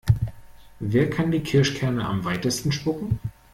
Wer 0.79 1.11
kann 1.11 1.29
die 1.29 1.41
Kirschkerne 1.43 2.03
am 2.07 2.25
weitesten 2.25 2.71
spucken? 2.71 3.19